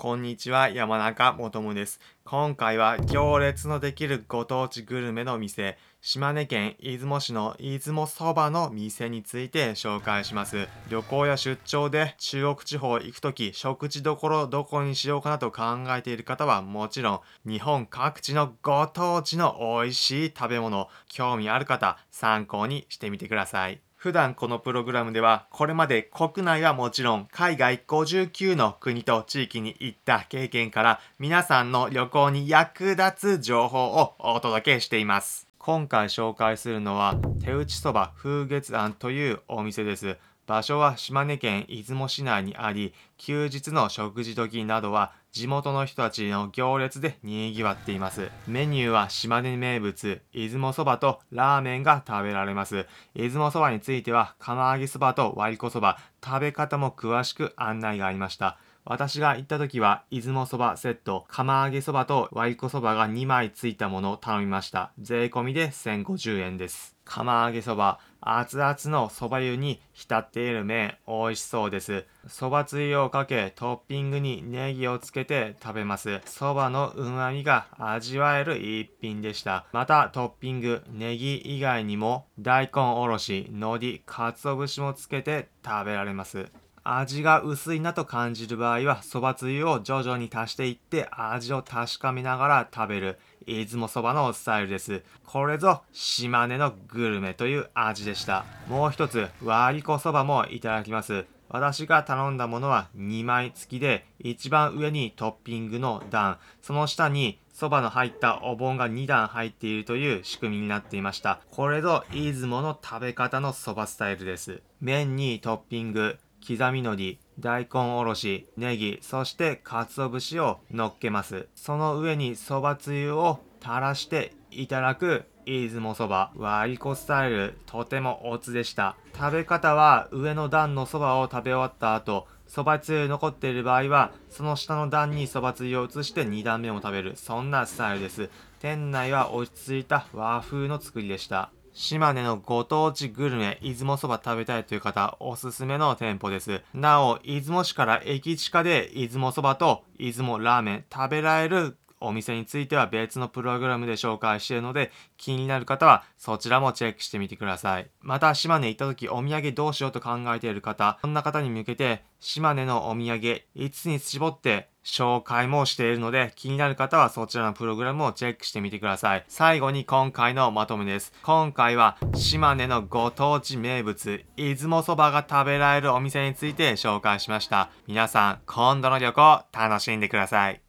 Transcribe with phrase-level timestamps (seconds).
[0.00, 1.98] こんにちは、山中もとです。
[2.24, 10.68] 今回は行列のできるご当地グルメの店、島根県出雲市の出雲そばの店について紹介します。
[10.88, 23.80] 旅行や出張で中国地方行くとき、食事どころどこにしようかなと考えている方はもちろん、日本各地のご当地の美味しい食べ物、興味ある方、参考にしてみてください。
[23.98, 35.48] 普段このプログラムではこれまで国内はもちろん海外59の国と地域に行った経験から皆さんの旅行に役立つ情報をお届けしています。
[35.58, 40.16] 今回紹介するのは手打ちそば風月庵というお店です。
[40.48, 48.32] 場所は島根県出雲市内にあり、休日の食事時などは地元の人たちの行列で賑わっています。
[48.46, 52.86] メニューは島根名物、出雲そばとラーメンが食べられます。
[53.14, 58.58] 出雲そばについては、釜揚げそばと割りこそば、食べ方も詳しく案内がありました。
[58.90, 64.92] 私が行った時は、出雲そばセット、釜揚げそばと割りこそばが2枚ついたものを頼みました。
[64.98, 66.96] 税込みで1050円です。
[67.04, 72.06] 釜揚げそば、熱々のそば湯に浸っている麺、美味しそうです。
[72.28, 76.22] そばつゆをかけ、トッピングにネギをつけて食べます。
[76.24, 79.66] そばの旨味が味わえる一品でした。
[79.70, 86.50] また、トッピング、ネギ以外にも、大根おろし、海苔、鰹節もつけて食べられます。
[86.84, 95.02] 味が薄いなと感じる場合は、そばつゆを徐々に足していって味を確かめながら食べる、出雲そばのスタイルです。
[95.24, 98.44] これぞ島根のグルメという味でした。
[98.68, 101.26] もう一つ、割りこそばもいただきます。
[101.50, 111.40] 私が頼んだものは2枚付きで、一番上にトッピングの段、その下に蕎麦の入ったお盆が2段入っているという仕組みになっていました。
[111.50, 114.62] これぞ出雲の食べ方の蕎麦スタイルです。
[114.80, 116.18] 麺にトッピング、
[116.48, 121.46] 刻み海苔、大根おろし、ネギ、そして鰹節を乗っけます。
[121.54, 128.96] その上にそばつゆを垂らしていただく出雲そば、割り子スタイル、とてもおつでした。
[129.14, 137.12] 食べ方は上の段のそばを食べ終わった後、そばつゆ残っている場合は、その下の段にそばつゆを移して2段目も食べる。
[137.16, 138.30] そんなスタイルです。
[138.58, 141.50] 店内は落ち着いた和風の作りでした。
[141.78, 146.60] 島根のご当地グルメ、出雲そば食べたいという方、おすすめの店舗です。
[146.74, 157.88] なお、出雲市から駅地下で出雲そばと出雲ラーメン食べられるお店については別のプログラムで紹介しているので、気になる方はそちらもチェックしてみてください。
[158.00, 169.24] また、島根行った時お土産どうしようと考えている方、そんな方に向けて、島根のお土産5つに絞って紹介もしているので、気になる方はそちらのプログラムをチェックしてみてください。
[169.28, 171.12] 最後に今回のまとめです。
[171.22, 177.70] 今回は島根のご当地名物、出雲そばが食べられるお店について紹介しました。
[177.86, 180.62] 皆さん、今度の旅行楽しんでください。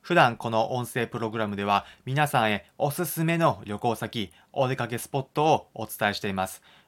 [0.00, 6.62] 普段この音声プログラムでは皆さんへおすすめの旅行先、お出かけスポットをお伝えしています。